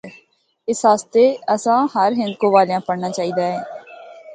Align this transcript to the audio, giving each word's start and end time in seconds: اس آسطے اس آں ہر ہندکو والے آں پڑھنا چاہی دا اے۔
اس 0.69 0.79
آسطے 0.93 1.25
اس 1.53 1.63
آں 1.75 1.81
ہر 1.95 2.09
ہندکو 2.21 2.47
والے 2.55 2.71
آں 2.77 2.83
پڑھنا 2.87 3.09
چاہی 3.15 3.31
دا 3.37 3.45
اے۔ 3.51 3.57